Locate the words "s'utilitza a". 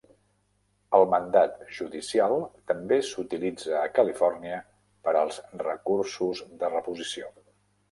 3.11-3.93